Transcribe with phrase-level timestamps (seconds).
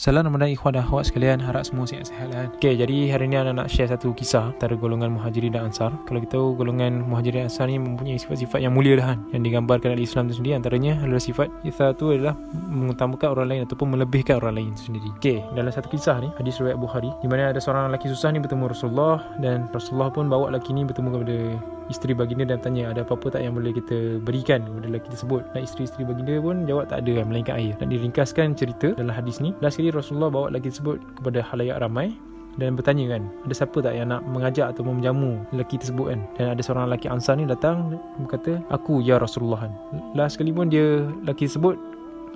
[0.00, 2.48] Salam Ramadan ikhwan dan akhwat sekalian Harap semua sihat-sihat kan?
[2.56, 5.92] Okay jadi hari ni anak nak share satu kisah Antara golongan muhajirin dan ansar.
[6.08, 9.28] Kalau kita tahu golongan muhajirin dan ansar ni Mempunyai sifat-sifat yang mulia dah kan?
[9.36, 12.32] Yang digambarkan dalam Islam tu sendiri Antaranya adalah sifat Kisah tu adalah
[12.72, 15.12] Mengutamakan orang lain Ataupun melebihkan orang lain sendiri.
[15.20, 18.40] Okay dalam satu kisah ni Hadis riwayat Bukhari di mana ada seorang lelaki susah ni
[18.40, 21.36] bertemu Rasulullah Dan Rasulullah pun bawa lelaki ni bertemu kepada
[21.90, 25.42] isteri baginda dan tanya ada apa-apa tak yang boleh kita berikan kepada lelaki tersebut?
[25.50, 27.74] Dan isteri-isteri baginda pun jawab tak ada melainkan air.
[27.76, 29.50] Dan diringkaskan cerita dalam hadis ni.
[29.58, 32.14] Last Rasulullah bawa lelaki tersebut kepada halayak ramai
[32.58, 36.20] dan bertanya kan ada siapa tak yang nak mengajak atau menjamu lelaki tersebut kan?
[36.34, 39.70] Dan ada seorang lelaki ansar ni datang berkata aku ya Rasulullah.
[39.70, 39.72] Kan
[40.18, 41.78] last sekali pun dia lelaki tersebut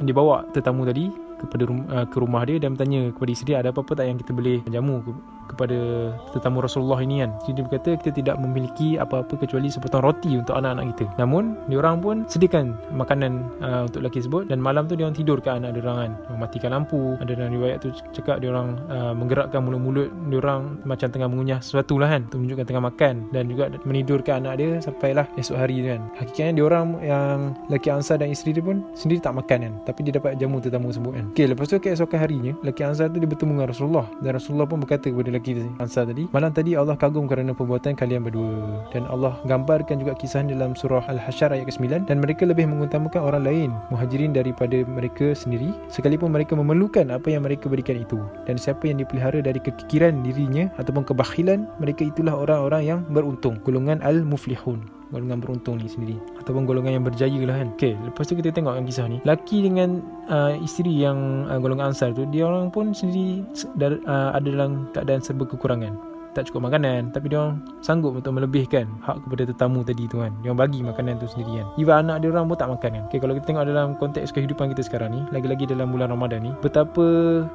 [0.02, 3.68] dia bawa tetamu tadi kepada rum, uh, ke rumah dia dan bertanya kepada isteri ada
[3.70, 5.02] apa-apa tak yang kita boleh jamu
[5.48, 7.30] kepada tetamu Rasulullah ini kan.
[7.44, 11.04] Jadi dia berkata kita tidak memiliki apa-apa kecuali sepotong roti untuk anak-anak kita.
[11.20, 15.50] Namun diorang pun sediakan makanan uh, untuk lelaki tersebut dan malam tu diorang tidur ke
[15.52, 16.12] anak diorang kan.
[16.34, 17.16] Mematikan lampu.
[17.20, 22.14] Ada dalam riwayat tu cakap diorang uh, menggerakkan mulut-mulut diorang macam tengah mengunyah sesuatu lah
[22.16, 22.26] kan.
[22.28, 26.00] Untuk menunjukkan tengah makan dan juga menidurkan anak dia sampailah esok hari kan.
[26.19, 29.72] Hakikatnya diorang yang lelaki Ansar dan isteri dia pun sendiri tak makan kan.
[29.86, 31.26] Tapi dia dapat jamu tetamu tersebut kan.
[31.34, 34.78] Okay, lepas tu keesokan harinya lelaki Ansar tu dia bertemu dengan Rasulullah dan Rasulullah pun
[34.82, 36.30] berkata kepada lelaki Ansar tadi.
[36.30, 38.86] Malam tadi Allah kagum kerana perbuatan kalian berdua.
[38.94, 43.42] Dan Allah gambarkan juga kisah dalam surah Al-Hashar ayat ke-9 Dan mereka lebih mengutamakan orang
[43.42, 48.22] lain Muhajirin daripada mereka sendiri Sekalipun mereka memerlukan apa yang mereka berikan itu.
[48.46, 53.58] Dan siapa yang dipelihara dari kekikiran dirinya Ataupun kebakhilan Mereka itulah orang-orang yang beruntung.
[53.66, 56.18] Golongan Al-Muflihun golongan beruntung ni sendiri.
[56.42, 57.68] Ataupun golongan yang berjaya lah kan.
[57.78, 59.22] Okay, lepas tu kita tengok yang kisah ni.
[59.22, 63.46] Laki dengan uh, isteri yang uh, golongan ansar tu dia orang pun sendiri
[63.78, 67.14] uh, ada dalam keadaan serba kekurangan tak cukup makanan.
[67.14, 70.34] Tapi dia orang sanggup untuk melebihkan hak kepada tetamu tadi tu kan.
[70.42, 71.66] Dia orang bagi makanan tu sendiri kan.
[71.78, 73.02] Even anak dia orang pun tak makan kan.
[73.08, 76.52] Okay, kalau kita tengok dalam konteks kehidupan kita sekarang ni lagi-lagi dalam bulan Ramadan ni
[76.60, 77.06] betapa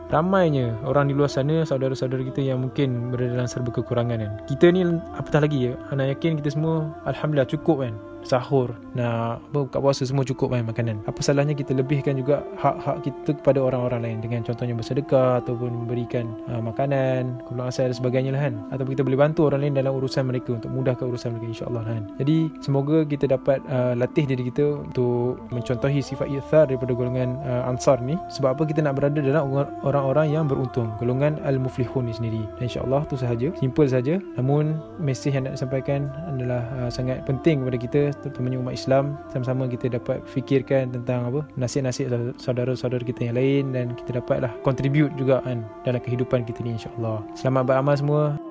[0.09, 4.31] ramainya orang di luar sana saudara-saudara kita yang mungkin berada dalam serba kekurangan kan.
[4.47, 5.73] Kita ni apatah lagi ya.
[5.91, 7.93] Anak yakin kita semua Alhamdulillah cukup kan
[8.23, 10.99] sahur nak buka puasa semua cukup kan makanan.
[11.07, 14.17] Apa salahnya kita lebihkan juga hak-hak kita kepada orang-orang lain?
[14.19, 18.53] Dengan contohnya bersedekah ataupun memberikan uh, makanan kulung asal dan sebagainya lah kan?
[18.75, 22.02] Ataupun kita boleh bantu orang lain dalam urusan mereka untuk mudahkan urusan mereka insyaAllah kan?
[22.19, 27.69] Jadi semoga kita dapat uh, latih diri kita untuk mencontohi sifat ithar daripada golongan uh,
[27.71, 28.19] ansar ni.
[28.33, 30.91] Sebab apa kita nak berada dalam orang-orang yang beruntung?
[30.99, 32.43] Golongan al-muflihun ni sendiri.
[32.59, 33.53] Dan insyaAllah tu sahaja.
[33.57, 34.19] Simple saja.
[34.36, 39.70] Namun mesej yang nak disampaikan adalah uh, sangat penting kepada kita terutamanya umat Islam sama-sama
[39.70, 45.42] kita dapat fikirkan tentang apa nasihat-nasihat saudara-saudara kita yang lain dan kita dapatlah contribute juga
[45.45, 47.21] kan dalam kehidupan kita ni insya-Allah.
[47.37, 48.48] Selamat beramal semua.